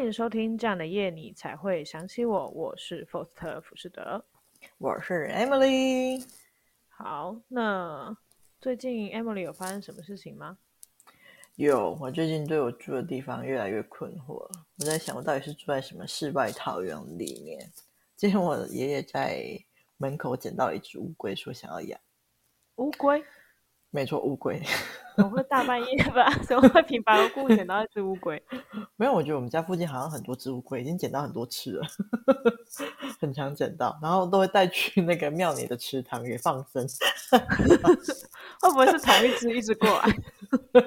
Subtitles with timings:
[0.00, 4.24] 欢迎收听这样的夜你才会想起我，我是 Foster 福士德，
[4.78, 6.26] 我是 Emily。
[6.88, 8.16] 好，那
[8.62, 10.56] 最近 Emily 有发生什么事情吗？
[11.56, 14.64] 有，我最近对我住的地方越来越困惑了。
[14.78, 17.70] 我在想，我到底是住在什么世外桃源里面？
[18.16, 19.44] 今天我爷爷在
[19.98, 22.00] 门口捡到一只乌龟，说想要养
[22.76, 23.22] 乌龟。
[23.90, 24.62] 没错，乌龟。
[25.16, 26.30] 我会大半夜吧？
[26.46, 28.42] 怎么会平白无故捡到一只乌龟？
[28.96, 31.86] 没有，我觉得我们家附近好像很多只乌龟，已经捡到很多次了，
[33.20, 36.86] 很常捡到，然后都会带去那个庙里的池塘给放生。
[38.60, 40.14] 会不会是同一只一直过来？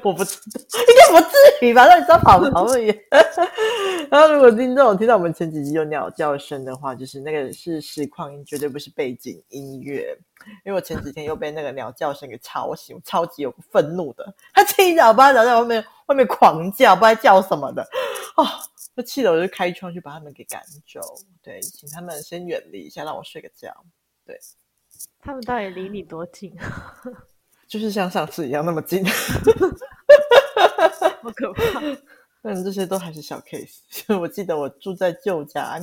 [0.03, 1.85] 我不知道，应该不至于吧？
[1.85, 2.87] 那你知道跑跑而已。
[4.11, 10.15] 然后，如果听众听到我们前几集有鸟叫声的话，就是那个是实况音，绝对不是背景音乐。
[10.65, 14.33] 因为我前几天又被那个鸟叫声给吵醒，我超级有愤怒的。
[14.53, 17.81] 他七早八早在外面外面狂叫，不知道叫什么的。
[18.35, 18.45] 哦，
[18.95, 21.01] 我气得我就开窗去把他们给赶走。
[21.41, 23.73] 对，请他们先远离一下，让我睡个觉。
[24.25, 24.39] 对，
[25.19, 26.55] 他们到底离你多近？
[27.67, 29.03] 就是像上次一样那么近，
[31.21, 31.81] 好可怕。
[32.43, 33.79] 但这些都还是小 case。
[34.19, 35.79] 我记得我住在旧家，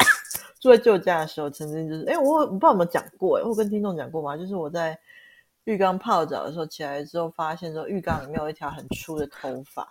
[0.60, 4.36] 住在旧家的时候，曾经就是，哎，我我不知道有没有讲过，哎，我跟听众讲过吗？
[4.36, 4.98] 就是我在
[5.64, 9.82] 浴缸泡澡的时候，起来之后发现说浴缸里面有一条很粗的头发，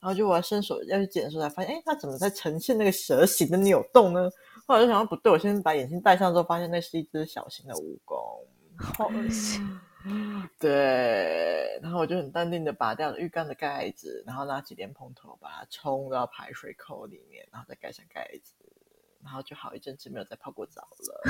[0.00, 4.30] 然后就我要伸手要去捡的时候，才发现，哎，它怎么在呈现那个蛇形的扭动呢？
[4.66, 8.44] 后来就想到不对，我先把眼镜戴上之后，发现那是一只小型的蜈蚣，
[8.78, 9.80] 好恶心。
[10.60, 18.54] 对，然后我就很淡定的拔掉了浴缸的盖子，然后拿起莲蓬头把它冲到排水口里面，然后再盖上盖子，
[19.24, 21.22] 然后就好一阵子没有再泡过澡了。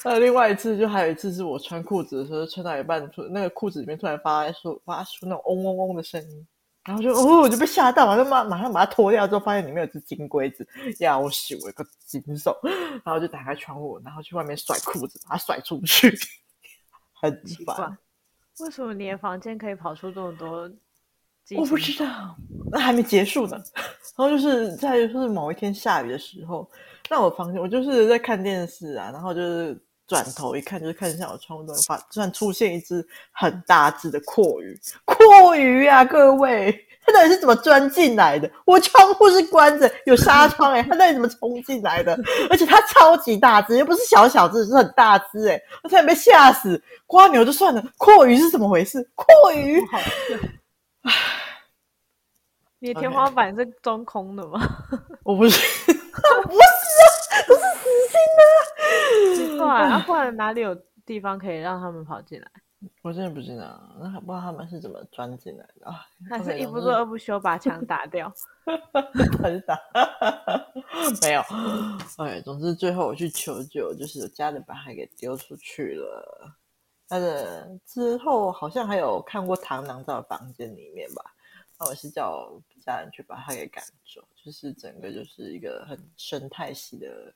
[0.01, 0.11] 笑。
[0.11, 6.47] 还有另外一次，就还有一次是我穿裤子的时候，穿到一半，突那个裤子里面突然发出发出那种嗡嗡嗡的声音。
[6.83, 10.67] 然后就哦，我就被吓到，马上马马上把它脱掉之后，发现里面有只金龟子，
[10.99, 12.59] 要死我一个金手，
[13.05, 16.11] 然后就打开窗户，然后去外面甩裤子，把它甩出去，
[17.13, 17.31] 很
[17.67, 17.97] 烦。
[18.61, 20.71] 为什么你的房间可以跑出这么多？
[21.55, 22.35] 我不知道，
[22.73, 23.63] 那还没结束呢。
[24.17, 26.69] 然后就是在就是某一天下雨的时候，
[27.11, 29.79] 那我房间我就是在看电视啊，然后就是。
[30.11, 36.77] 转头一看，就是看向我窗户，发突然出现一只很大只的阔鱼，阔鱼啊，各位，
[37.07, 38.51] 它到底是怎么钻进来的？
[38.65, 42.19] 我窗户是关着，有纱窗哎，它到底怎么冲进来的？
[42.51, 46.83] 而且它超级大只，又不是小小只，是很大只哎，我差点被吓死。
[47.07, 48.99] 瓜牛就算了，阔鱼是怎么回事？
[49.15, 49.99] 蛞蝓，好
[51.03, 51.13] 唉，
[52.81, 54.61] 你的天花板是中空的吗？
[55.23, 55.61] 我不是。
[56.21, 58.41] 不是啊，不是死心的。
[59.37, 60.75] 奇怪，啊，不然哪里有
[61.05, 62.51] 地方可以让他们跑进来？
[63.03, 66.07] 我真的不知道，那还不知道他们是怎么钻进来的啊？
[66.31, 68.33] 还是一不做二不休，把墙打掉？
[69.43, 69.79] 很傻，
[71.21, 71.43] 没有。
[72.25, 76.57] 哎，总之最后我去求救，就是有家人把他给丢出去了。
[77.07, 81.23] 他的之后好像还有看过螳螂在我房间里面吧？
[81.79, 82.51] 那我是叫
[82.81, 84.23] 家人去把他给赶走。
[84.43, 87.35] 就是整个就是一个很生态系的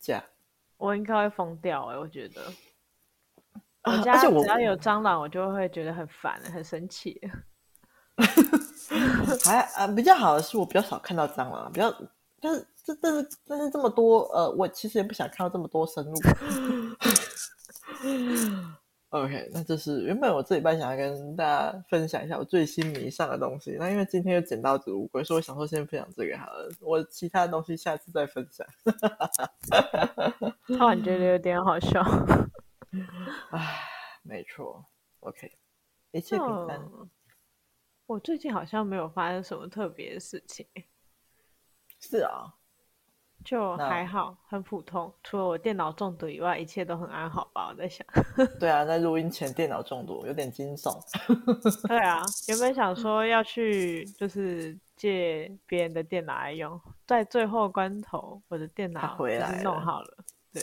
[0.00, 0.24] 家，
[0.82, 1.98] 我应该会疯掉哎、欸！
[2.00, 2.42] 我觉得，
[3.84, 7.20] 我家只要有蟑螂，我就会觉得很烦，很生气。
[9.44, 11.88] 还啊，比较好的是我比较少看到蟑螂，比较
[12.40, 16.14] 但是这但是但是这么多呃，我其实也不想看到这么多生物。
[19.12, 23.76] OK，那就是原本我这礼拜想要跟大家分享一下我最新迷上的东西。
[23.78, 26.70] 那因为今天又捡到只乌龟，所以我想说先分享这个好了。
[26.80, 28.66] 我其他的东西下次再分享。
[30.66, 32.02] 突然觉得有点好笑。
[33.52, 33.80] 唉，
[34.22, 34.82] 没错。
[35.20, 35.52] OK，
[36.12, 36.80] 一切平安。
[38.06, 40.66] 我最近好像没有发生什么特别的事情。
[42.00, 42.54] 是啊。
[43.44, 45.12] 就还好，很普通。
[45.22, 47.68] 除了我电脑中毒以外，一切都很安好吧？
[47.70, 48.06] 我在想。
[48.60, 50.96] 对啊，在录音前电脑中毒，有点惊悚。
[51.88, 60.16] 对啊，原本想说要去，就是借别人的电脑来用，在最后关头，我的电脑回来弄好了。
[60.52, 60.62] 对，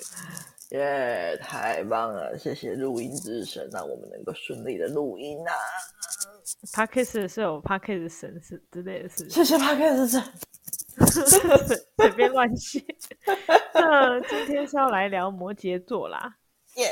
[0.77, 2.37] 耶，太棒了！
[2.37, 5.51] 谢谢录音之神，让我们能够顺利的录音啊。
[6.71, 9.29] Podcast 是有 Podcast 神是之类的事情。
[9.29, 10.23] 谢谢 Podcast 神。
[11.97, 12.83] 随便乱写。
[13.73, 16.37] 那今天是要来聊摩羯座啦。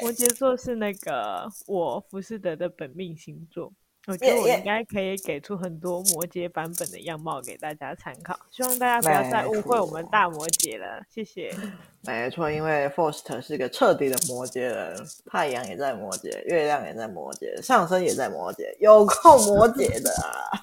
[0.01, 3.71] 摩羯座是那个我浮士德的本命星座。
[4.07, 11.04] 我觉得我应该可以给出很多摩羯版本的样貌给大家参考，希望大家不要再误会我们大摩羯了。
[11.09, 11.54] 谢谢。
[12.07, 14.95] 没错，因为 Forster 是个彻底的摩羯人，
[15.30, 20.56] 太阳也在摩羯，月亮也在摩羯，上升也在摩羯，有够摩羯的啊，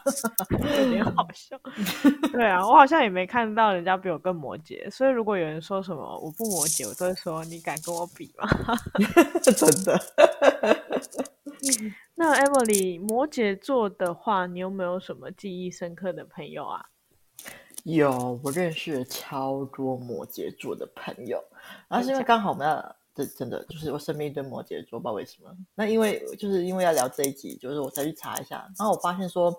[0.80, 1.60] 有点好笑。
[2.32, 8.48] 对啊，我好像也没看到人家比我更摩羯，所以如果有人说什么我不摩羯，我都会说你敢跟我比吗？
[9.42, 10.00] 真的。
[12.16, 16.86] 那 Emily，摩羯座的话，你有没有什么记忆深刻的朋友啊？
[17.82, 21.42] 有，我认识超多摩羯座的朋友，
[21.88, 25.54] 然后是因为刚好我们要，这真的就是我身边一堆摩羯座，不知道为什么。
[25.74, 29.52] 那因为就是因为要聊这一集，就是我才去查一下，然后我发现说，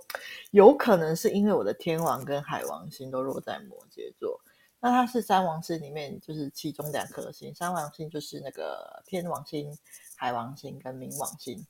[0.51, 4.39] 有可能是因为我的天王跟海王星都落在摩羯座，
[4.79, 9.77] 那它是三王星里面就是其中两颗星，三王星就是那个天王星、
[10.15, 11.63] 海王星跟冥王星。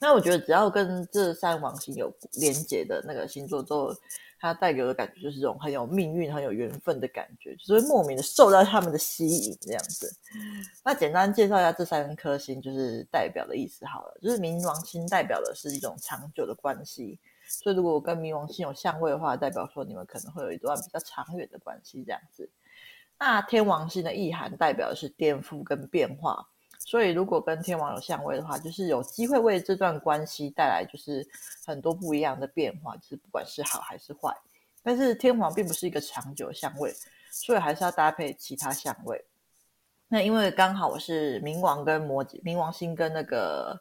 [0.00, 3.94] 那我觉得，只要跟这三王星有连接的那个星座，都
[4.40, 10.08] 它带给我的感觉就是这种很有命运、很有缘分的感觉，就是莫名的受到他们的吸引这样子。
[10.84, 14.16] 那简单介绍一下这三颗星，就是代表的意思好了。
[14.22, 17.18] 就是冥王星代表的是一种长久的关系，
[17.48, 22.48] 所以如果我跟冥王星有相位的话，代表说你们可能会有一段比较长远的关系这样子。
[23.18, 26.48] 那天王星的意涵代表的是颠覆跟变化。
[26.88, 31.22] 所以，如果跟天王有相位的话，就是有机会为这段关系带来就是
[31.66, 34.34] 很多不一样的变化，就是不管是好还是坏。
[34.82, 36.90] 但是天王并不是一个长久相位，
[37.30, 39.22] 所以还是要搭配其他相位。
[40.08, 43.78] 那因为刚好我是冥王跟摩羯，冥王星跟那个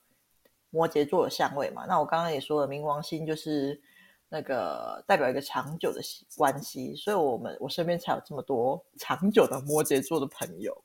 [0.70, 1.86] 摩羯座的相位嘛。
[1.88, 3.82] 那我刚刚也说了，冥王星就是
[4.28, 6.02] 那个代表一个长久的
[6.36, 10.84] 关系，所以我们我身边才有这么多长久的摩羯座的朋友。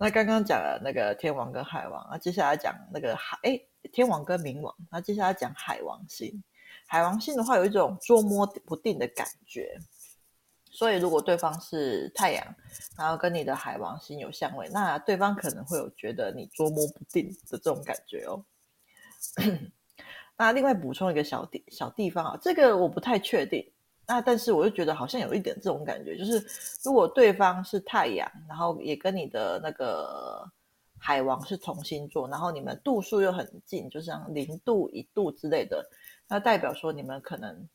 [0.00, 3.60] 那刚刚讲了那个天王跟海王，那接下来讲那个海，哎，
[3.92, 6.42] 天王跟冥王，那接下来讲海王星。
[6.86, 9.76] 海王星的话，有一种捉摸不定的感觉，
[10.70, 12.54] 所以如果对方是太阳，
[12.96, 18.44] 然后跟你的海王星有相位，那对方可能会有觉得你捉摸不定的这种感觉哦。
[20.38, 23.68] 那另外补充一个小地小地方啊，这个我不太确定。
[24.08, 26.42] 那但是我就觉得好像有一点这种感觉，就是
[26.82, 30.50] 如果对方是太阳，然后也跟你的那个
[30.98, 35.86] 海王是同星座，然后你们度数又很近，就像零度、一度之类的，
[36.26, 37.68] 那代表说你们可能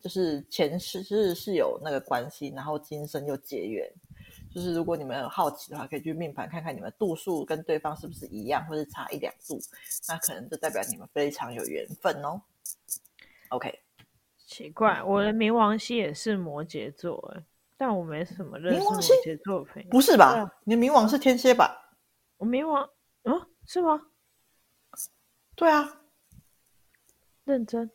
[0.00, 3.86] 就是前世是是有那个关系，然后今生又结缘。
[4.54, 9.58] 就是如果你们有好奇的话，可以去命盘看看你们度数跟对方是不是一样，或是差一两度，
[10.08, 12.40] 那可能就代表你们非常有缘分哦。
[13.50, 13.83] OK。
[14.46, 17.36] 奇怪，我的冥王星也是摩羯座，
[17.76, 19.88] 但我没什么认识摩羯座的朋友。
[19.90, 20.26] 不是吧？
[20.26, 21.96] 啊、你的冥王是天蝎吧？
[22.36, 22.88] 我冥王，
[23.22, 24.00] 嗯、啊，是吗？
[25.56, 26.00] 对啊，
[27.44, 27.90] 认真。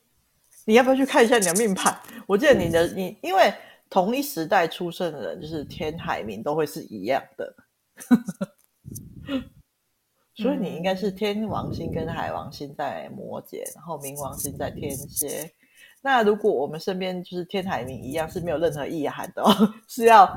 [0.66, 1.98] 你要不要去看一下你的命盘？
[2.28, 3.54] 我记得你的你，因为
[3.90, 7.56] 同一时代出生的人，就是天海冥都会是一样的，
[10.36, 15.54] 所以你应该是天王星跟海王星在摩羯，然后冥王星在天蝎。
[16.02, 19.52] 那如果我们身边就是天海明一样是没有任何意涵的，哦，
[19.88, 20.30] 是要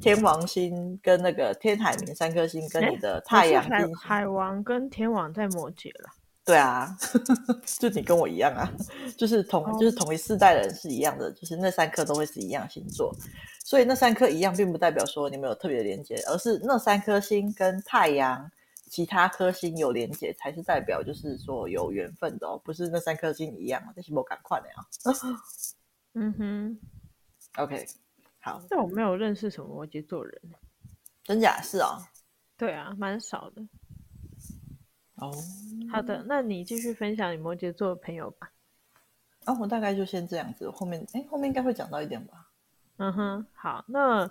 [0.00, 3.64] 天王星跟那个天海明三颗星跟你的太阳
[3.94, 6.08] 海王跟天王在摩羯了。
[6.44, 6.96] 对啊，
[7.78, 8.72] 就你跟我一样啊，
[9.16, 13.14] 就是同、哦、就是同一世代的人是一样的，就是那三颗都会是一样星座，
[13.64, 18.50] 所以那三颗一样，并不代表说你们有特别的连接，而是那三颗星跟太阳。
[18.90, 24.74] 其他颗星有连结才是代表，就是说有缘分的哦，不是那三颗星一样，这是我赶快的呀。
[26.14, 26.80] 嗯哼
[27.56, 27.86] ，OK，
[28.40, 28.60] 好。
[28.68, 30.42] 但我没有认识什么摩羯座人，
[31.22, 32.02] 真假是哦？
[32.56, 33.62] 对啊，蛮少的。
[35.14, 35.32] 哦，
[35.92, 38.50] 好的，那你继续分享你摩羯座的朋友吧。
[39.46, 42.50] 哦，我大概就先这样子，后面哎，后面应该会讲到一点吧。
[42.96, 44.28] 嗯哼，好，那。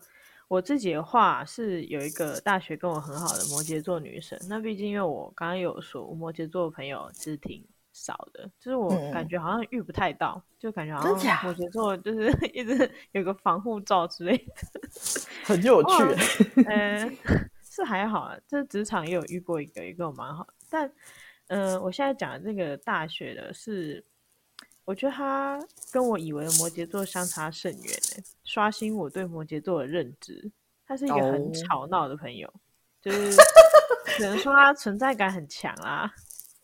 [0.50, 7.63] 我自己的话是有一个大学跟我很好的摩羯座女生，那毕竟因为我刚刚有说，我摩羯座的朋友其实挺
[7.94, 14.53] 少的，就是我感觉好像遇不太到，嗯、就感觉好像摩 羯座就是 一直有个防护罩之类的，
[15.46, 16.03] 很有趣。
[16.65, 17.12] 嗯、呃，
[17.63, 20.91] 是还好啊，这职场也有遇过一个，一个蛮好的，但
[21.50, 24.03] 嗯、呃，我现在讲的这个大学的是。
[24.89, 27.84] 我觉得他跟我以为的摩羯座相差甚远
[28.17, 30.51] 呢，刷新我对摩羯座的认知。
[30.88, 32.55] 他是一个很吵闹的朋友，oh.
[33.00, 33.36] 就是
[34.17, 36.12] 只能说他存在感很强啦。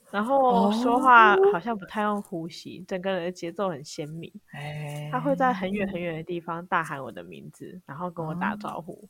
[0.10, 2.88] 然后说话好像不太用呼吸，oh.
[2.88, 4.34] 整个人的节奏很鲜明。
[4.52, 5.12] Hey.
[5.12, 8.94] 他会在很远很远的地方大喊我的名字，然后跟我打招呼。
[8.94, 9.10] Oh.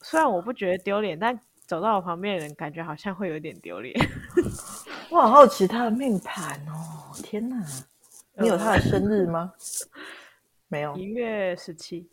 [0.00, 3.94] 虽然我不觉得丢脸，但走到我旁边的人感觉好像会有点丢脸。
[5.12, 7.12] 我好好奇他的命盘哦。
[7.22, 7.62] 天哪！
[8.40, 9.52] 你有他的生日吗？
[10.68, 10.96] 没有。
[10.96, 12.08] 一月十七。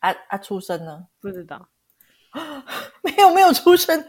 [0.00, 0.36] 啊啊！
[0.38, 1.06] 出生呢？
[1.20, 1.68] 不知道。
[3.02, 4.04] 没有没有出生，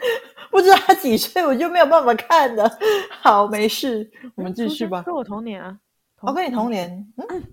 [0.52, 2.70] 不知道他几岁，我就没有办法看了。
[3.22, 5.04] 好，没事，我们继续吧。
[5.04, 5.80] 是我同年啊。
[6.22, 7.14] 我、哦、跟你同年。
[7.18, 7.44] 嗯。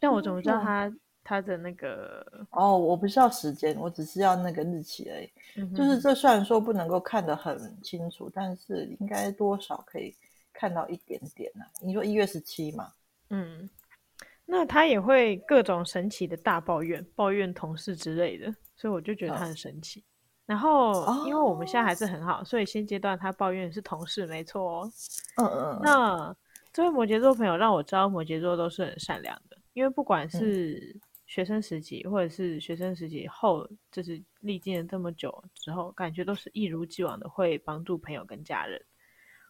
[0.00, 0.92] 但我怎么知道他
[1.22, 2.26] 他的那个？
[2.50, 5.30] 哦，我不知道时间，我只是要那个日期而已。
[5.56, 10.12] 嗯、就是这虽然说不能够看得很清楚，但是应该多少可以
[10.52, 11.66] 看到一点点啊。
[11.80, 12.92] 你说一月十七嘛？
[13.30, 13.68] 嗯。
[14.44, 20.00] 那他也会各种神奇的大抱怨，抱怨同事之类的，所以我就觉得他很神奇。
[20.00, 20.04] 哦、
[20.46, 24.92] 然后，因为我们现在还是很好，所以现阶段他抱怨的是同事，没错哦。
[25.36, 25.80] 嗯嗯。
[25.82, 26.36] 那
[26.72, 29.56] 这位摩羯座朋友让我知道，摩羯座都是很善良的。
[29.72, 38.78] 因为不管是学生时期，或者是学生时期后，就是历经了这么久之后，感觉都是一如既往的会帮助朋友跟家人。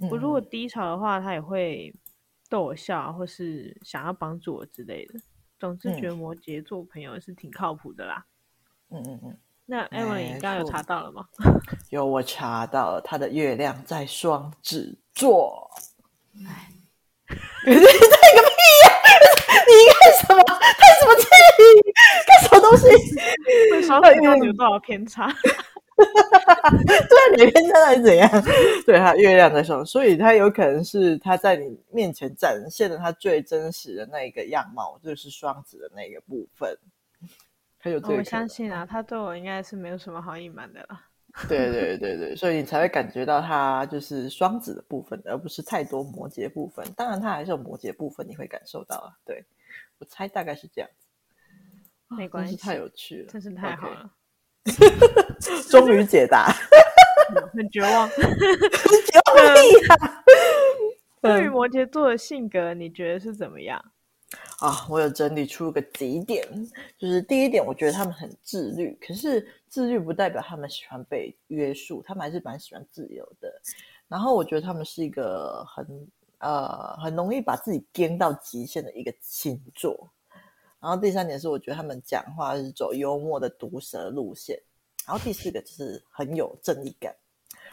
[0.03, 1.95] 嗯、我如果低潮的话，他也会
[2.51, 5.15] 逗我笑，或是想要帮助我之类的。
[5.59, 8.27] 总之，觉得摩羯做朋友是挺靠谱的啦。
[8.91, 9.39] 嗯嗯嗯。
[9.65, 11.25] 那 Emily，你刚刚有查到了吗？
[11.91, 15.71] 有，我查到了，他的月亮在双子座。
[16.45, 16.69] 哎。
[17.65, 17.73] 你
[19.87, 20.43] 干什么？
[20.43, 21.25] 叹什么气？
[22.27, 22.89] 干什么东西？
[23.71, 25.33] 会刷到月有多少偏差？
[27.37, 28.29] 对，哪偏差还是怎样？
[28.87, 36.77] 对，他月亮在双，所以他有可能是他在你面前展现了他最真实的那一个样貌，就是双子的那个部分。
[37.79, 41.01] 他有这个，我相信啊，他对我应该是没有什么好隐瞒的了。
[41.49, 46.85] 对对对对，所以你才会感觉到他就是双子的部分，而不是太多摩羯部分。
[46.97, 49.13] 当然，他还是有摩羯部分，你会感受到啊。
[49.25, 49.45] 对，
[49.99, 51.07] 我猜大概是这样子。
[52.15, 54.11] 没关系，太有趣了，真是太好了。
[55.69, 56.53] 终于解答，
[57.53, 58.23] 很绝望，绝
[59.27, 60.25] 望屁啊！
[61.21, 63.83] 对于摩羯座的性格，你觉得是怎么样？
[64.61, 66.47] 啊，我有整理出个几点，
[66.97, 73.53] 就是第一点，我觉得他们很自律，可是自律不代表他们喜欢被约束，他们还是蛮喜欢自由的。
[74.09, 76.09] 然后我觉得他们是一个很
[76.39, 80.11] 呃很容易把自己颠到极限的一个星座。
[80.81, 84.61] 然后第三点是，我觉得他们讲话是走幽默的毒舌路线。
[85.07, 87.15] 然后第四个就是很有正义感。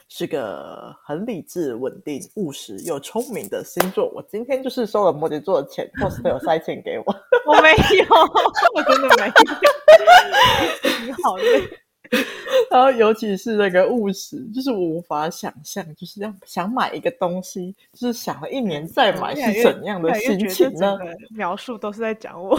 [0.09, 4.09] 是个很理智、稳定、务实又聪明的星座。
[4.09, 7.15] 我今天就是收了摩羯座的钱，p o s t 有塞钱给我。
[7.45, 8.05] 我没有，
[8.73, 11.05] 我真的没有。
[11.05, 11.69] 你好累。
[12.71, 20.97] 然后尤其是那个务实，就是我无法想象，就是要想买一个东西，就是想了一年再买是怎样的心情呢？
[21.35, 22.55] 描述都是在讲我。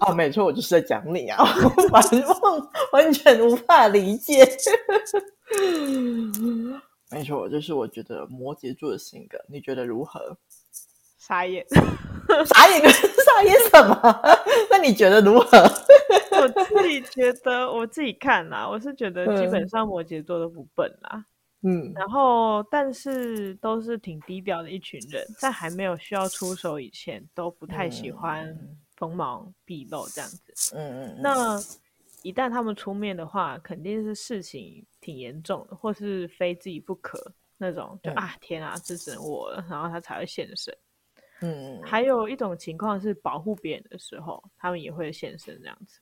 [0.00, 1.44] 啊，没错，我就是在讲你啊，
[1.92, 2.02] 完
[2.92, 4.46] 完全无法理解。
[7.10, 10.36] 没错，就是我觉得摩羯座的性格，你觉得如何？
[11.24, 11.64] 傻眼，
[12.44, 14.20] 傻眼， 傻眼什么？
[14.68, 15.56] 那你觉得如何？
[16.42, 21.24] 我自己觉得，我自己看啦，我是觉得基本上摩羯座都不笨啦。
[21.62, 28.58] 嗯，然后但是都是挺低调的一群人，在还没有需要出手以前，都不太喜欢
[28.96, 30.74] 锋芒毕露这样子。
[30.74, 31.60] 嗯嗯，那。
[32.24, 37.20] 一旦他们出面的话，肯定是事情挺严重的，或是非自己不可
[37.58, 40.72] 那种，就、嗯、啊天啊，支持我了，然后他才会现身。
[41.42, 46.00] 嗯，还有一种情况是保护别人的时候，他们也会现身这样子。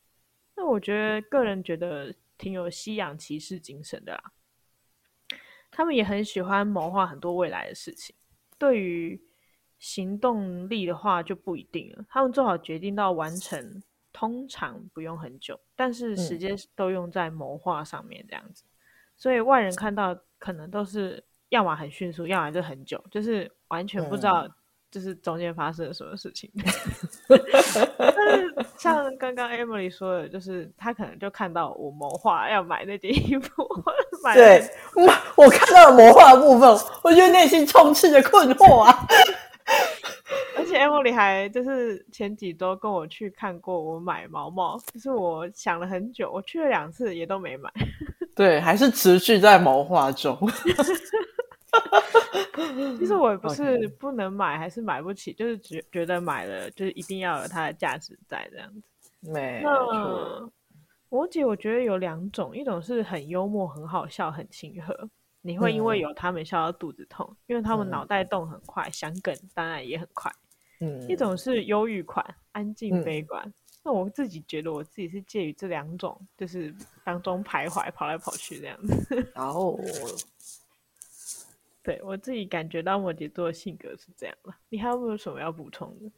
[0.55, 4.33] 那我觉得个人觉得挺有西洋骑士精神的啦。
[5.71, 8.15] 他们也很喜欢谋划很多未来的事情，
[8.59, 9.21] 对于
[9.79, 12.05] 行动力的话就不一定了。
[12.09, 13.83] 他们做好决定到完成。
[14.13, 18.75] 通常不用很久，但是时间都用在谋划上面这样子，嗯、
[19.17, 24.53] 所以外人看到可能都是要么很迅速，要么就很久，就是完全不知道
[24.91, 26.51] 就是中间发生了什么事情。
[27.29, 27.41] 嗯、
[27.99, 33.67] 但是像刚刚 Emily 说的，就是他可能就看到我谋划要买那件衣服，
[34.25, 34.69] 买对，
[35.37, 36.69] 我看到了谋划的部分，
[37.03, 39.07] 我觉得内心充斥着困惑啊。
[40.57, 47.71] 而且 Emily 还就是前几周跟我去看过我买毛毛，就是我想了很久，我去了两次也都没买。
[48.35, 50.37] 对，还是持续在谋划中。
[52.99, 58.83] 其实我也不是不能买，还是买不起，就是觉觉得买了就是一定要有它的价值在这样子。
[59.21, 60.53] 没错。
[61.09, 65.11] 摩羯我觉得有两种，一种是很幽默、很好笑、很亲和。
[65.43, 70.31] 你会因为有他们笑到肚子痛，嗯、因为他们脑袋动很快，嗯、想梗当然也很快。
[70.81, 73.43] 嗯，一种是忧郁款，安静悲观。
[73.45, 73.55] 嗯、
[73.85, 79.33] 那我自己觉得我自己是介于这两种，就是当中徘徊，跑来跑去这样子。
[79.35, 79.81] 然 后，
[81.91, 84.57] 对我自己感觉到摩羯座的性格是这样了。
[84.69, 86.09] 你还有没有什么要补充的？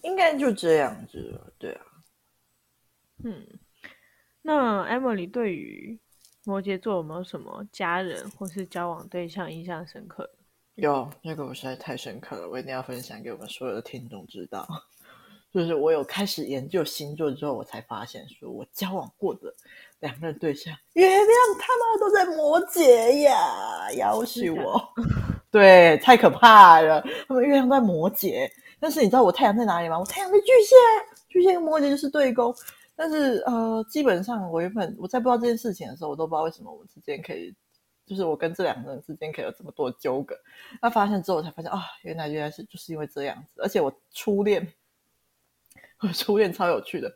[0.00, 1.84] 应该就这样子，对啊。
[3.22, 3.46] 嗯，
[4.40, 5.98] 那 Emily 对于
[6.44, 10.30] 摩羯座有没有什么家人或是交往对象印象深刻？
[10.76, 14.66] 有，那个我实在太深刻了，我一定要分享给我们所有的听众知道。
[15.52, 19.54] 就是我有开始研究星座之后，我才发现，说我交往过的
[20.00, 21.26] 两个人对象，月亮
[21.58, 24.80] 他妈都在摩羯呀，要挟我，
[25.50, 28.50] 对，太可怕了，他们月亮在摩羯。
[28.78, 29.98] 但是你知道我太阳在哪里吗？
[29.98, 30.74] 我太阳在巨蟹，
[31.28, 32.54] 巨蟹跟摩羯就是对宫。
[32.94, 37.54] 但是呃，基本上我原本我在不知道这件事情的时候，我都不知道为什么我们之间可以，
[38.06, 40.34] 就是我跟这两个人之间可以有这么多纠葛。
[40.80, 43.62] 那发现之后，我才发现啊，原来原来是就是因为这样子。
[43.62, 44.66] 而且我初恋，
[46.00, 47.10] 我初恋超有趣的。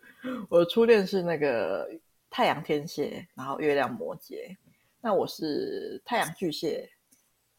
[0.48, 1.88] 我的初恋是那个
[2.30, 4.56] 太阳天蝎，然后月亮摩羯。
[5.00, 6.88] 那我是太阳巨蟹。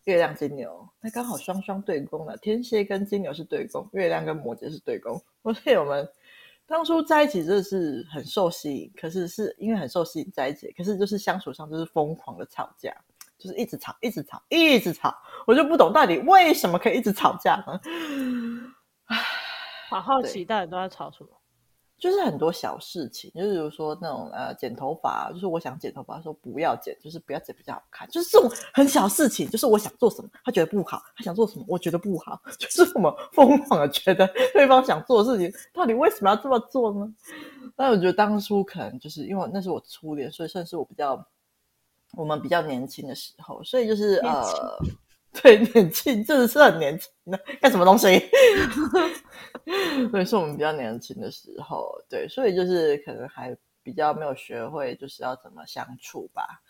[0.06, 2.36] 月亮金牛，那刚好双双对宫了。
[2.38, 5.22] 天蝎跟金牛是对宫，月亮跟摩羯是对宫。
[5.44, 6.10] 所以我们
[6.66, 12.92] 当初在一起真的是很受吸引，可是是因为很受吸引在一起，可是就是相处上就是疯狂的吵架，
[13.38, 15.16] 就是一直吵，一直吵，一直吵。
[15.46, 17.80] 我就不懂到底为什么可以一直吵架呢？
[19.06, 19.18] 唉，
[19.88, 21.30] 好好奇到底都在吵什么。
[22.02, 29.48] 就是很多小事情，就是比如说那种呃剪头发，就是我想剪头发的时候不要剪，就是不要剪比较好看，就是这种很小事情。
[29.48, 32.42] 就是我想做什么，他觉得不好；他想做什么，我觉得不好。
[32.58, 37.14] 就是我们疯狂的觉得对方想做的事情，到底为什么要这么做呢？
[37.78, 41.24] 那我觉得当初可能就是因为那是我初恋，所以算是我比较
[42.18, 44.44] 我们比较年轻的时候，所以就是呃。
[45.42, 48.08] 对，年轻真的是很年轻的，干什么东西？
[50.12, 56.62] 对，是我们比较年轻的时候，对，所以就是可能还比较没有学会，就是要怎么相处吧。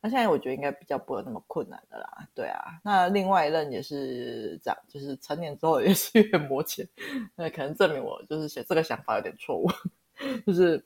[0.00, 2.78] 那现在我觉得应该比较不会那么困难的啦，对啊。
[2.84, 6.86] 那另外一任也是这样，就是成年之后也是越摩羯，
[7.34, 9.68] 那可能证明我就是写这个想法有点错误，
[10.46, 10.84] 就是。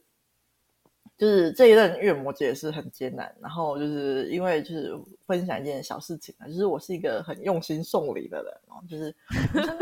[1.18, 9.12] 就是这一任月摩羯也是很艰难，然后就是因为就是分享一件小事情啊，就是我是一个很用心送礼的人哦，就是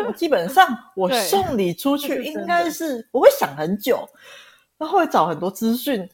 [0.08, 4.08] 我基本上 我送礼出去应该是我会想很久，
[4.78, 6.08] 然后会找很多资讯，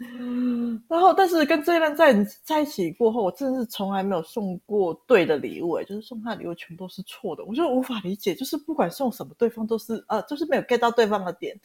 [0.89, 11.57] 然后但是跟这一任在在一起过后，我真的是从来没有送过对的礼物，诶，就是送他的礼物全都是错的，我就无法理解，就是不管送什么，对方都是呃，就是没有 get 到对方的点，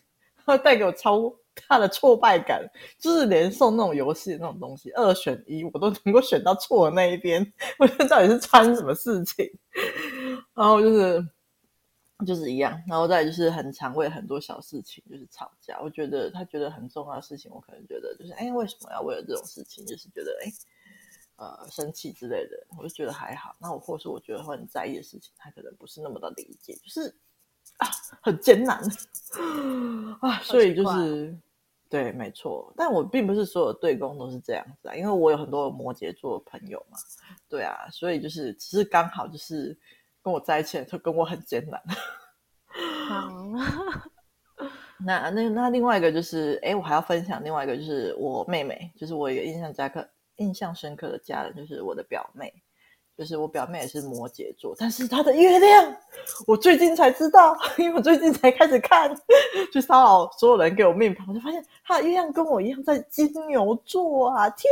[0.46, 1.34] 会带给我超。
[1.68, 2.64] 他的挫败感，
[3.00, 7.52] 就是连送那种游戏的那种东西，二选一，我都能够选到错的那一边。
[7.80, 9.50] 我觉得到底是穿什么事情？
[10.54, 11.28] 然后就是
[12.26, 15.80] 就是一样，然后再就是很常为很多小事情就是吵架。
[15.82, 20.52] 我觉得他觉得很重要的事情，我可能觉得就是哎，为什么要为了这种事情，就是觉得哎
[21.38, 23.56] 呃生气之类的，我就觉得还好。
[23.60, 27.14] 那我或是我觉得会很在意的事情，他可能不是那么的理解，就是
[27.78, 27.88] 啊
[28.22, 28.82] 很艰难
[30.22, 31.38] 啊，所以就是。
[31.90, 36.98] 对，没错，但我并不是所有对宫都是这样子啊，因为我有很多摩羯座的朋友嘛，
[37.48, 39.78] 对啊，所以就是只是刚好就是
[40.22, 41.82] 跟我在一起，的时候跟我很艰难。
[43.08, 43.30] 好，
[45.00, 52.54] 那那那另外一个就是，哎，我还要分享另外一个就是我妹妹，就是我一个印象加刻印象深刻的家人，就是我的表妹。
[53.18, 55.98] 就是我表妹也是摩羯座，但是她的月亮，
[56.46, 59.12] 我最近才知道，因为我最近才开始看，
[59.74, 64.48] 去骚扰所有人给我命盘，我就发现她的月亮跟我一样在金牛座啊！
[64.52, 64.70] 天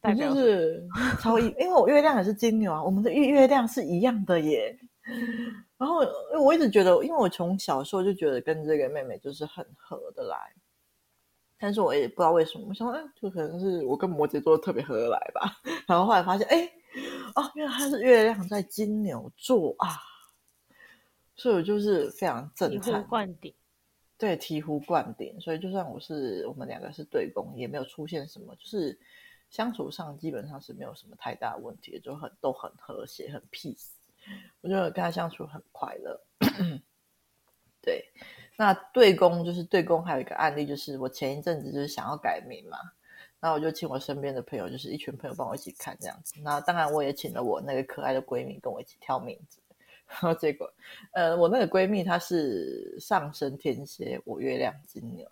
[0.00, 0.82] 哪，代表是
[1.20, 4.74] 超一，因为我月亮也是金牛啊，我们的月月亮是一样的耶。
[5.76, 5.96] 然后
[6.40, 10.38] 我一直觉得，因为我从小时候就觉得跟这个妹妹就是很合得来。
[11.62, 15.60] 但是我也不知道为什么，我想就可能是我跟摩羯座特别合得来吧。
[15.86, 16.68] 然后后来发现，哎，
[17.36, 19.94] 哦，原来他是月亮在金牛座啊，
[21.36, 23.06] 所以我就是非常震撼。
[24.18, 25.40] 对，醍醐灌顶。
[25.40, 28.98] 所以就算我是我们两个是对宫，也没有出现什么，就是
[29.48, 33.90] 相处上基本上是没有什么太大的问题，就很都很和谐，很 peace。
[34.62, 36.20] 我觉得跟他相处很快乐。
[37.80, 38.04] 对。
[38.56, 42.78] 那对公就是对公，还有一个案例，就是我前一阵子就是想要改名嘛，
[43.40, 46.34] 那我就请我身边的朋友，就是一群朋友帮我一起看这样子。
[46.42, 49.60] 那当然我也请了我那个可爱的闺蜜跟我一起挑名字。
[50.12, 50.70] 然后结果，
[51.12, 55.26] 呃，我那个闺蜜她是上升天蝎，我月亮金牛。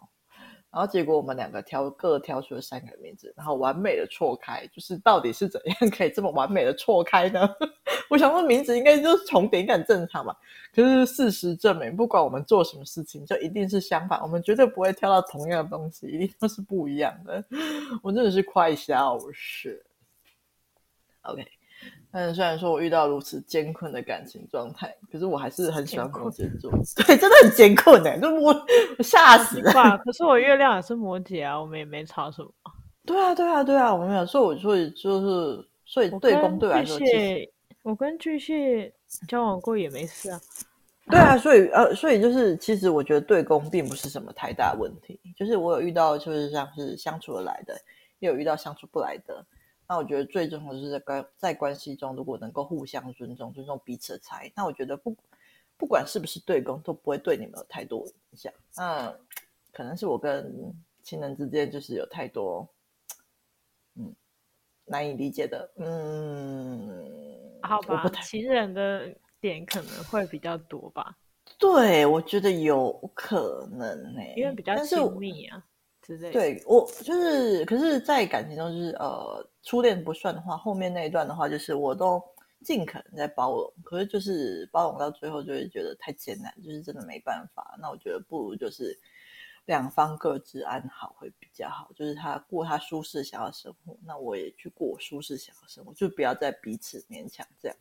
[0.72, 7.48] 然后结果我们两个挑各挑出了三个名字，然后完美的错开，就是到底是怎样可以这么完美的错开呢？
[8.09, 10.35] 我想说名字应该就是重叠，应该很正常嘛。
[10.72, 17.44] 可是事实证明，不管我们做什么事情，就一定是相反，我们绝对不会挑到同样的东西，一定都是不一样的。
[18.02, 19.85] 我真的是快笑死。
[21.22, 21.46] OK，
[22.12, 26.70] 但是虽然说我遇到如此艰困的感情状态，可是我还是很喜欢摩羯座。
[27.06, 28.52] 对，真的很艰困哎，就摩
[28.98, 29.98] 我吓死了。
[29.98, 32.50] 可是我月亮也是摩羯啊，我们也没吵什么。
[33.06, 34.26] 对啊，对啊，对啊，我没有。
[34.26, 36.98] 所以我所以就是所以对宫对我来说，
[37.82, 38.92] 我跟巨蟹
[39.26, 40.40] 交往过也没事啊。
[41.06, 45.18] 对啊，所以呃，所以就是，其实我觉得对宫并不是什么太大问题。
[45.36, 47.74] 就是我有遇到，就是像是相处得来的，
[48.20, 49.44] 也有遇到相处不来的。
[49.90, 55.16] 那我觉得最重要的是在关在关系中，如果能够互相尊重，尊重彼此的差异，那我觉得不
[55.76, 58.53] 不管是不是对公，都不会对你们有太多影响。
[58.76, 59.12] 那
[59.72, 60.72] 可能是我跟
[61.03, 62.68] 情人之间就是有太多
[63.96, 64.14] 嗯
[64.85, 69.12] 难以理解的，嗯，好吧，情人的。
[69.42, 71.16] 点可能会比较多吧，
[71.59, 75.64] 对，我觉得有可能呢、欸，因为比较亲密啊
[76.32, 82.20] 对，我就是，可是，在感情中，就是呃，初恋不算的话，后面那一段的话，就是我都
[82.64, 87.76] 尽可能在包容，可是就是包容到最后，就会觉得太艰难，就是真的没办法。
[87.80, 88.98] 那我觉得不如就是
[89.66, 97.76] 两方各自安好会比较好，就是他过他舒适想要生活，那我也去过我舒适想要生活，就不要再彼此勉强这样。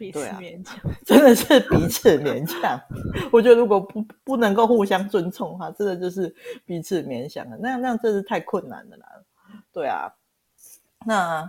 [0.00, 2.80] 彼此勉强，啊， 真的是彼此勉强。
[3.30, 6.34] 我觉得如果不不能够互相尊重的话，真的就是
[6.64, 7.56] 彼此勉强了。
[7.60, 9.06] 那样那样真是太困难了啦。
[9.70, 10.10] 对啊，
[11.04, 11.46] 那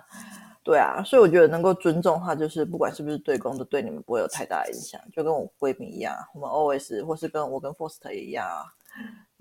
[0.66, 5.00] 对啊，所以我觉得能够尊重的话，就是不管是不是对公，都对你们不会有太大的影响。
[5.14, 8.68] 就跟我闺蜜一样，我们 always 或是跟我跟 Foster 一样啊。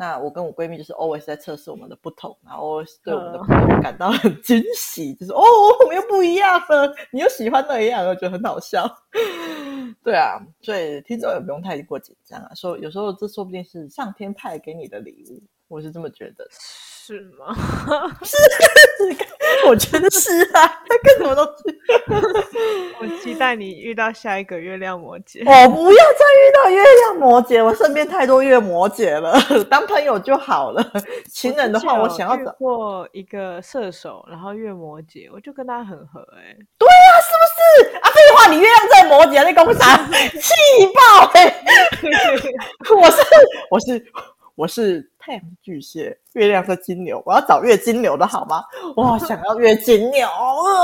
[0.01, 5.43] 那我跟我闺蜜就是 always 在测试我们的不同，然后 always 对我们的不同感到很惊喜，就是哦，
[5.79, 8.89] 我们又不一样了，你又喜欢那样，我觉得很好笑。
[10.03, 16.49] 对啊，所以听众也不用太过紧张啊，说有时候这说不定是上天派给你的礼物，我是这么觉得。
[17.11, 17.53] 是吗？
[18.23, 18.37] 是，
[19.67, 20.67] 我觉得是啊。
[20.89, 21.53] 他干什么都是。
[23.01, 25.41] 我期待你遇到下一个月亮摩羯。
[25.45, 30.85] 我 不要再遇到月亮摩羯，我身边太多月摩羯了，当朋友就好了。
[31.29, 36.57] 情人的话，我想要找过一个射手，然后月摩羯，我就跟他很合哎、欸。
[36.79, 37.97] 对呀、啊，是不是？
[37.97, 39.97] 啊，废话，你月亮在摩羯，那公啥？
[39.97, 41.65] 气爆哎、欸！
[42.97, 43.23] 我是
[43.71, 44.07] 我是。
[44.61, 48.63] 我是太阳巨蟹，月亮在金牛，我要找月金牛的好吗？
[48.97, 50.29] 哇， 想要月金牛，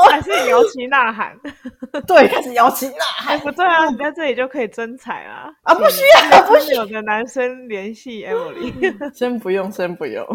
[0.09, 1.39] 还是摇旗呐喊？
[2.09, 3.39] 对，开始摇旗呐喊。
[3.41, 5.51] 不对啊，你在这里就可以征彩啊！
[5.65, 6.01] 啊，不需
[6.33, 6.85] 要，不需要。
[6.87, 8.73] 有个男生联系 Emily，
[9.15, 10.27] 先不用，先不用。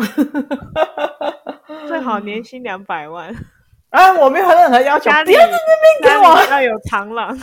[1.87, 3.35] 最好年薪两百万
[3.89, 4.13] 啊！
[4.19, 7.35] 我没有任何要求，家里不要在那边给我要有螳螂。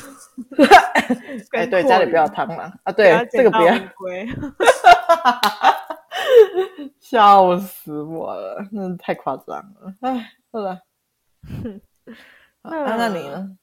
[1.54, 2.92] 哎，对，家里不要螳螂啊！
[2.92, 3.74] 对，这个不要。
[7.00, 9.94] 笑死我了，那太夸张了。
[10.00, 10.80] 哎，好了，
[12.62, 13.58] 那那你呢？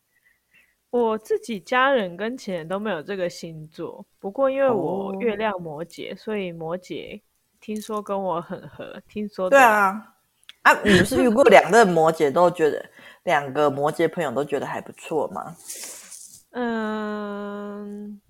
[0.91, 7.21] 我自己家人跟前人都没有这个星座，不过因为我月亮摩羯，哦、所以摩羯
[7.59, 9.01] 听说跟我很合。
[9.07, 10.15] 听说对啊，
[10.61, 12.89] 啊，你不是遇过两个摩羯都觉得
[13.23, 15.55] 两个摩羯朋友都觉得还不错吗？
[16.51, 18.21] 嗯。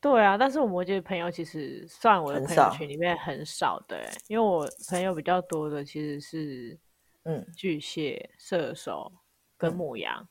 [0.00, 6.78] 对啊，但是我摩羯的朋友其实算我的朋友群里面很少的，欸，因为我朋友比较多的其实是
[7.24, 9.10] 嗯巨蟹、射手
[9.56, 10.26] 跟牧羊。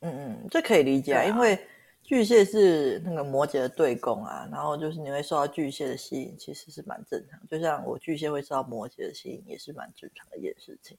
[0.00, 1.58] 嗯嗯，这可以理解啊，因为
[2.02, 7.40] 巨蟹是那个摩羯的对宫啊，然后就是你会受到巨蟹的吸引，其实是蛮正常。
[7.48, 10.96] 就像我巨蟹会受到摩羯的吸引，也是蛮正常的一件事情。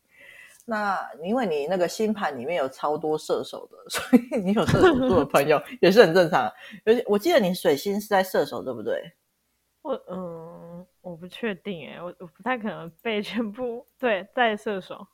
[0.65, 6.51] 那因为你那个星盘里面有超多射手的， 所以你有射手座的朋友 也是很正常。
[6.85, 9.11] 而且我记得你水星是在射手，对不对？
[9.81, 13.85] 我嗯，我不确定哎，我我不太可能背全部。
[13.97, 15.07] 对，在射手。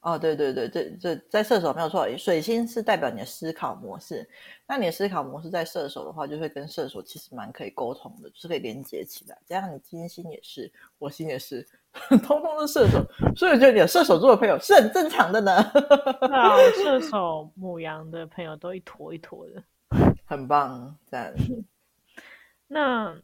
[0.00, 4.28] 哦，对对对，这这在射手没有错，水星是代表你的思考模式。
[4.66, 9.36] 那你的思考模式在射手的话，就会跟射手其实蛮可以沟通的，就是可以连接起来。
[9.44, 11.66] 加上你金星也是，火星也是，
[12.26, 13.04] 通通是射手，
[13.36, 15.62] 所以我觉得你的射手座的朋友是很正常的呢。
[15.72, 19.62] 对啊， 射手、母羊的朋友都一坨一坨的，
[20.26, 21.34] 很棒，赞。
[22.66, 23.14] 那。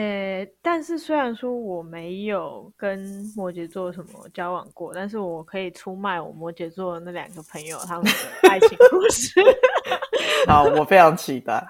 [0.00, 2.98] 诶，但是虽然说我没有跟
[3.36, 9.38] 摩羯座什么交往过，但是我可以出卖我摩羯座的那两个朋友他们的爱情故事。
[10.48, 11.62] 好，我非常期待。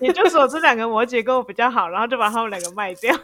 [0.00, 3.14] 也就是说，这两个摩羯跟我比较好，然后就把他们两个卖掉，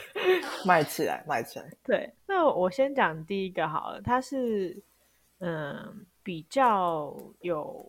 [0.64, 1.66] 卖起来，卖起来。
[1.84, 4.82] 对，那我先讲第一个好了，他是
[5.40, 7.84] 嗯比较有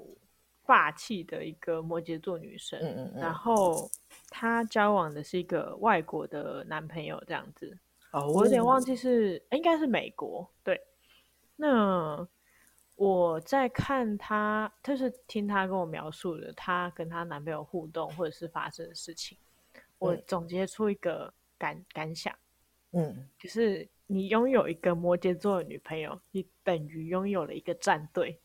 [0.66, 3.90] 霸气的一个摩羯座女生，嗯嗯嗯，然后。
[4.30, 7.78] 她交往的是一个外国的男朋友，这样子。
[8.12, 10.50] 哦，我有点忘记是，应该是美国。
[10.64, 10.80] 对，
[11.56, 12.28] 那
[12.96, 19.38] 我在看她，就是听她跟我描述的她跟她男朋友互动或者是发生的事情，
[19.74, 22.36] 嗯、我总结出一个感感想，
[22.94, 28.40] 嗯，就是你拥有一个摩羯座的女朋友，你等于拥有了一个战队。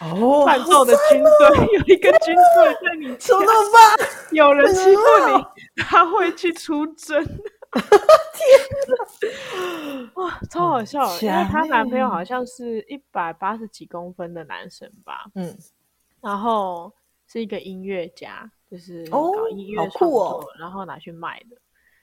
[0.00, 1.30] 哦，战斗的军队
[1.78, 4.08] 有一个军队在你家，怎么办？
[4.32, 7.24] 有人欺负你，他会去出征。
[7.24, 7.34] 天
[8.88, 10.22] 哪！
[10.22, 11.02] 哇，超好笑！
[11.20, 15.24] 因为她男朋友好像是一百八十几公分的男生吧？
[15.34, 15.56] 嗯，
[16.20, 16.92] 然后
[17.26, 21.56] 是一个音乐家，就是搞音乐创作，然后拿去卖的。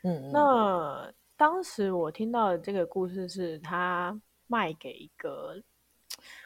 [0.09, 5.61] 嗯，那当时我听到的这个故事是他卖给一个。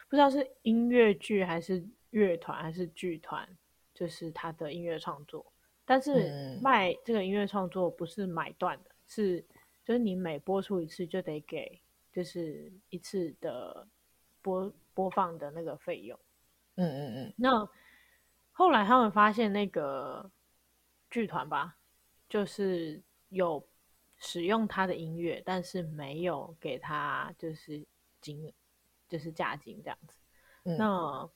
[0.08, 3.48] 不知道是音乐剧还是乐团还是剧团，
[3.92, 5.44] 就是他的音乐创作。
[5.84, 9.40] 但是卖这个音乐创作不是买断的，是
[9.84, 11.80] 就是你每播出一次就得给，
[12.12, 13.86] 就是一次的
[14.42, 16.18] 播播放的那个费用。
[16.74, 17.34] 嗯嗯嗯。
[17.36, 17.68] 那
[18.52, 20.30] 后来他们发现那个
[21.10, 21.76] 剧团吧，
[22.28, 23.64] 就是有
[24.16, 27.86] 使用他的音乐，但是没有给他就是
[28.20, 28.52] 金额。
[29.08, 30.18] 就是嫁金这样子，
[30.64, 31.30] 嗯、那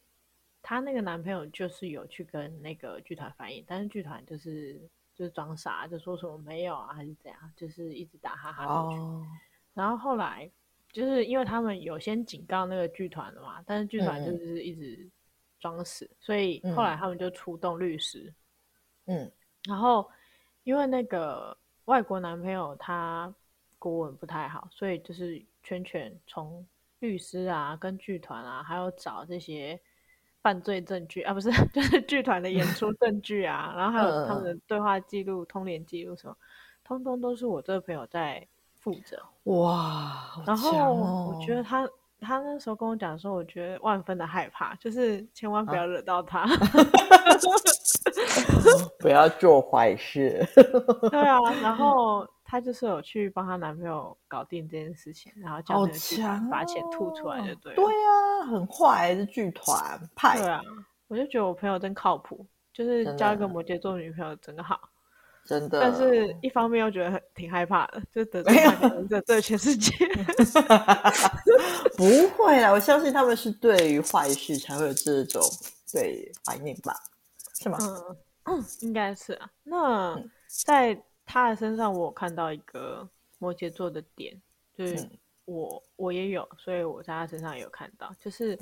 [0.61, 4.74] 她那个男朋友就是有去跟那个剧团反映，但是剧团就是
[5.14, 8.98] 就是装傻，就说什么没有啊，还是怎样，就是一直打哈哈过去。
[8.98, 9.24] 哦、
[9.72, 10.50] 然后后来
[10.92, 15.09] 就是因为他们有先警告那个剧团了嘛，但是剧团就是一直
[15.59, 18.35] 装死，嗯、所以后来他们就出动律师。
[19.06, 19.30] 嗯，
[19.64, 20.11] 然后
[20.64, 23.33] 因为那个外国男朋友他
[23.78, 26.66] 国文不太好，所以就是圈圈从。
[27.00, 29.80] 律师啊，跟剧团啊，还有找这些
[30.42, 36.36] 犯罪证据啊，不是， 就是剧团的演出证据啊，然后还有他们的对话记录、通联记录什么，
[36.84, 38.46] 通通都是我这个朋友在
[38.78, 39.20] 负责。
[39.44, 41.88] 哇，然后我觉得他
[42.20, 46.48] 他那时候跟我讲说，我觉得万分的害怕，就是千万不要惹到他， 啊、
[49.00, 50.46] 不要做坏事。
[51.10, 52.26] 对啊，然后。
[52.50, 57.76] 她就是有去帮她男朋友搞定这件事情，然后叫那个剧团把钱吐出来就对了。
[57.76, 60.36] 对啊，很坏，是剧团派。
[60.36, 60.60] 对啊，
[61.06, 64.80] 我就觉得我朋友真靠谱，就是交一个摩羯座女朋友真的好，
[65.44, 65.80] 真的。
[65.80, 69.94] 但是一方面又觉得很挺害怕的，就得罪忍者对全世界。
[71.96, 75.40] 不会啦，我相信他们是对于坏事才会有这种
[75.92, 76.96] 对反应吧？
[77.60, 77.78] 是吗？
[78.82, 79.48] 应该是啊。
[79.62, 80.20] 那
[80.64, 81.00] 在。
[81.31, 84.37] 他的身上，我有看到一个摩羯座的点，
[84.75, 85.09] 就是
[85.45, 88.59] 我、嗯、我也有，所以我在他身上也有看到，就是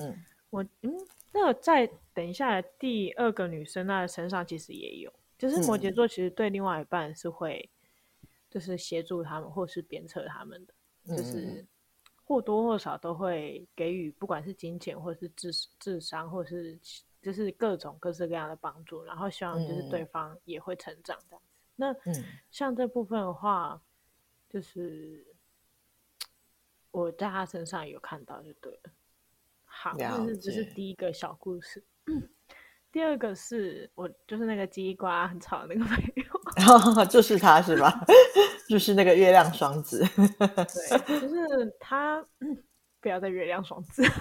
[0.51, 0.95] 我嗯，嗯，
[1.33, 7.67] 那在等一下第二个女生那身上其实也有，就是摩羯座其实对另外一半是会，
[8.51, 11.65] 就是协助他们或是鞭策他们的，就是
[12.23, 15.51] 或多或少都会给予，不管是金钱或是智
[15.81, 16.79] 智商，或是
[17.23, 21.39] 就是各种各式各样的帮助，然后希望就是对方也会成长的。
[21.81, 21.95] 那
[22.51, 23.81] 像这部分的话，嗯、
[24.51, 25.25] 就是
[26.91, 28.91] 我在他身上有看到就对了。
[29.64, 31.85] 好，这是这是第一个小故事。
[32.07, 32.29] 嗯、
[32.91, 35.97] 第二个是我就是那个叽里呱很吵的那个朋
[36.97, 38.05] 友， 就是他是吧？
[38.69, 40.05] 就是那个月亮双子。
[40.17, 42.61] 对，就是他，嗯、
[43.01, 44.03] 不要再月亮双子。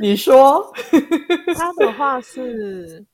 [0.00, 0.72] 你说
[1.54, 3.06] 他的话是。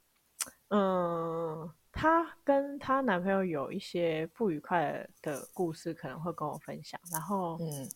[0.70, 7.00] 嗯，她跟她男朋友有一些不愉快的故事，可能会跟我分享。
[7.11, 7.88] 然后，嗯，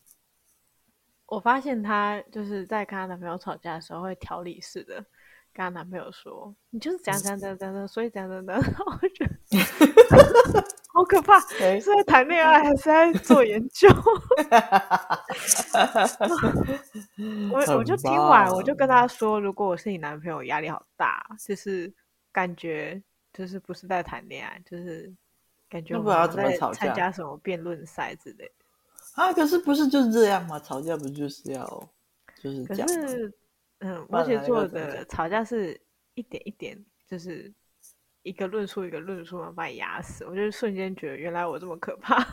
[1.26, 4.94] 我发现她就是在跟她男朋友吵架的时候，会条理式的
[5.52, 8.44] 跟她男朋友说：“你就是这样这样这样这样，所以这样这样。”
[9.02, 9.32] 我觉得
[10.94, 13.88] 好可怕，是在谈恋爱还是在做研究？
[17.52, 21.92] 我我就听完，我就跟他说：“如果我是你男朋友，压力好大，就是。”
[22.32, 23.00] 感觉
[23.32, 25.12] 就是不是在谈恋爱，就是
[25.68, 29.32] 感觉我们在参加什么辩论赛之类的啊。
[29.32, 30.58] 可是不是就是这样吗？
[30.58, 31.64] 吵架不就是要
[32.40, 32.86] 就是这样？
[32.88, 33.32] 可是
[33.78, 35.78] 嗯，摩羯座的吵架是
[36.14, 37.52] 一点一点，就是
[38.22, 40.24] 一个论述一个论述嘛，把你压死。
[40.24, 42.24] 我就瞬间觉得，原来我这么可怕。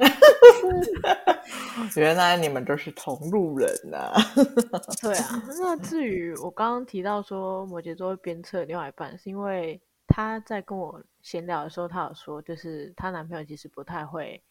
[1.96, 4.20] 原来你们都是同路人呐、啊！
[5.00, 14.42] 对啊，那至于我刚刚提到说摩羯座会鞭策另外一半，是因为他在跟我闲聊的时候，他有说，就是她男朋友其实不太会，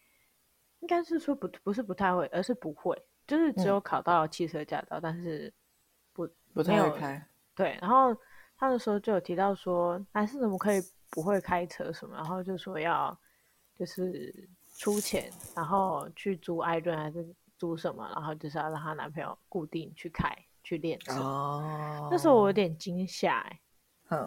[0.79, 5.53] 应该是说不不是不太会，而是不会，就是只有考到汽车驾照，嗯、但是
[6.13, 7.25] 不不太会开。
[7.55, 8.15] 对，然后
[8.57, 13.17] 他的时候就有提到说，男生怎么可以不会开车什么，然后就说要
[13.77, 14.49] 就是。
[14.79, 21.11] 出钱，然后去租艾顿还是租什么，然后就是要让她男朋友固定去开去练车。
[21.19, 23.59] 哦，那时候我有点惊吓、欸，
[24.09, 24.25] 嗯，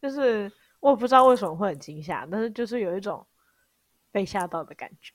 [0.00, 3.24] 就是我不知道为什么会很惊吓，但是就是有一种
[4.10, 5.12] 被吓到的感觉。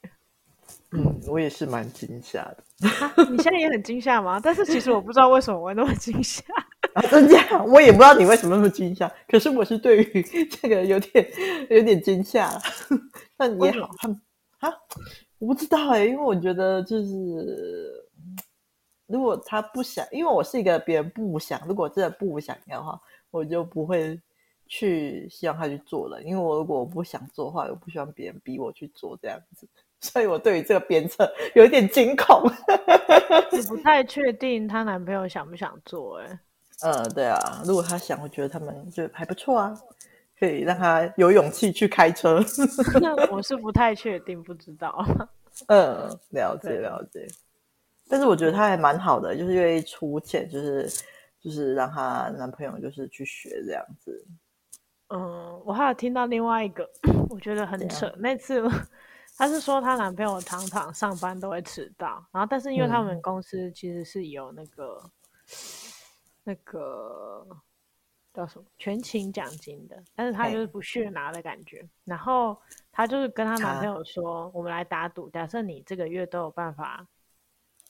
[0.91, 2.63] 嗯，我也是蛮惊吓的。
[2.87, 4.39] 啊、 你现在也很惊吓吗？
[4.39, 6.43] 但是其实我不知道为什么我会那么惊吓。
[6.93, 7.63] 啊，真假？
[7.63, 9.11] 我也不知道你为什么那么惊吓。
[9.27, 11.27] 可是我是对于这个有点
[11.69, 12.49] 有点惊吓。
[13.37, 14.07] 那也好，他
[14.65, 14.73] 啊，
[15.37, 18.03] 我不知道哎、欸，因为我觉得就是，
[19.07, 22.99] 如果他不想，因为我是一个别人不想，如果真的不想要的话，
[23.31, 24.19] 我就不会
[24.67, 26.21] 去希望他去做了。
[26.23, 29.67] 因为我如果我不想做的话，我不希望别人逼我去做这样子。
[30.01, 32.43] 所以我对于这个鞭策 有一点惊恐。
[33.51, 36.25] 我不太确定她男朋友想不想做、欸？
[36.25, 36.39] 哎，
[36.91, 39.73] 呃，对啊，如果他想，我觉得他们就还不错啊，
[40.39, 42.43] 可以让他有勇气去开车。
[43.31, 45.05] 我是不太确定，不知道。
[45.67, 47.27] 嗯，了解了解。
[48.07, 50.89] 但是我觉得他还蛮好的，就是愿意出钱，就是
[51.39, 54.25] 就是让她男朋友就是去学这样子。
[55.09, 56.89] 嗯，我还有听到另外一个，
[57.29, 58.13] 我觉得很扯。
[58.17, 58.63] 那次。
[59.37, 65.11] 她是说，她男朋友常常上班都会迟到，然后但是因为他们公司其实是有那个、嗯、
[66.45, 67.45] 那个
[68.35, 71.87] 叫什么全勤奖金的，但是他就是不屑拿的感觉。
[72.03, 72.57] 然后
[72.91, 77.05] 他就是跟他男朋友说：“啊、我们来打赌，假设你这个月都有办法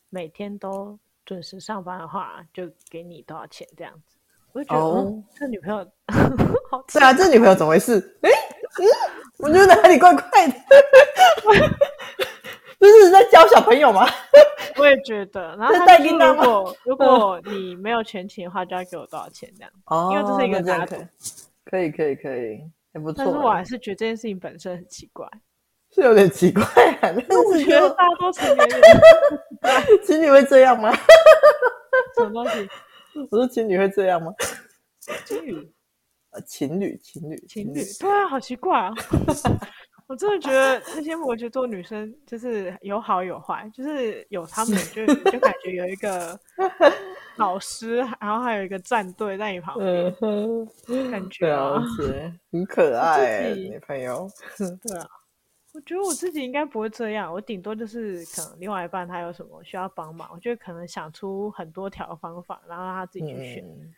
[0.09, 4.15] 每天都准时上班的话，就给你多少钱这样子。”
[4.53, 5.77] 我就觉得，这女朋友
[6.71, 7.99] 好对啊，这女朋友怎么回事？
[8.21, 8.29] 哎，
[8.79, 8.85] 嗯。
[9.37, 10.53] 我觉得哪里怪怪的，
[12.91, 14.05] 这是在教小朋友吗？
[14.77, 15.55] 我也觉得。
[15.57, 19.71] 然后他说，如果 如果你没有全勤的话，就要给我多少钱这样？
[19.85, 21.07] 哦，因为这是一个家庭。
[21.65, 22.61] 可以可以可以，
[22.93, 23.15] 还不错。
[23.17, 25.27] 但是我还是觉得这件事情本身很奇怪，
[25.93, 26.63] 是有点奇怪。
[27.01, 28.81] 但是我觉得大多成年人，
[30.05, 30.93] 情侣会这样吗？
[32.15, 32.69] 什么东西？
[33.31, 34.31] 我说情侣会这样吗？
[35.25, 35.71] 情侣。
[36.45, 38.91] 情侣，情侣，情侣，对啊，好奇怪啊！
[40.07, 46.39] 我真的觉得那些摩羯座女生就是有好有坏，就是有他们就就感觉有一个
[47.37, 51.81] 老师，然后还有一个战队在你旁边，嗯、感觉啊，
[52.51, 54.29] 很可爱，女朋友。
[54.83, 55.07] 对啊，
[55.73, 63.63] 我觉得我自己应该不会这样，我顶多就是可能另外一半他有什么需要帮忙，我觉得可能想出很多条方法，然后让他自己去选。
[63.65, 63.93] 嗯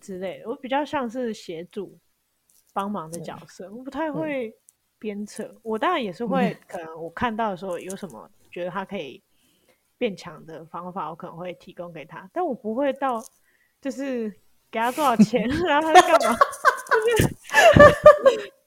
[0.00, 1.98] 之类的，我比较像是协助、
[2.72, 4.54] 帮忙的角色，嗯、我不太会
[4.98, 5.44] 鞭策。
[5.44, 9.22] 嗯、我当然也是会，嗯、可能我看到的时候有什么觉得他可以
[9.96, 13.22] 变强的方法，我可能会提供给他，但我不会到
[13.80, 14.30] 就是
[14.70, 16.36] 给他多少钱， 然后他在干嘛？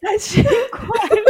[0.02, 0.52] 太奇怪
[1.20, 1.26] 了，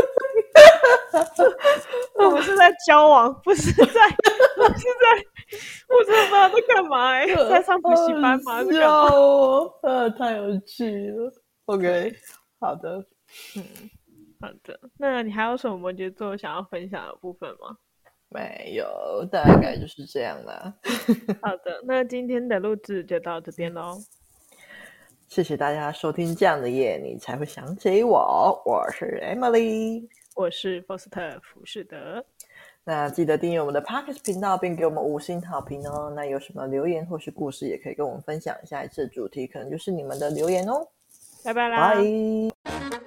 [2.16, 5.26] 我们是在交往，不是在，不是在。
[5.90, 8.64] 我真的不知道在干嘛哎、欸，在上补习班吗？
[8.64, 9.10] 在干嘛？
[9.10, 11.30] 哦，呃，太有趣了。
[11.66, 12.16] OK，
[12.62, 13.06] 好的，
[13.58, 13.64] 嗯，
[14.42, 14.80] 好的。
[14.98, 17.78] 那你还有什么摩羯座想要分享的部分吗？
[18.30, 20.74] 没有，大概就是这样啦。
[21.44, 23.98] 好的，那今天的录制就到这边喽。
[25.28, 32.26] 谢谢大家收听《这样的夜你才会想起我》，我是 Emily，我是福斯特福士德。
[32.84, 36.12] 那记得订阅我们的 Podcast 频道，并给我们五星好评哦。
[36.16, 38.78] 那有什么留言或是故事，也可以跟我们分享一下。
[38.80, 40.88] 下一次主题可能就是你们的留言哦。
[41.44, 41.94] 拜拜啦！
[41.94, 43.01] 拜。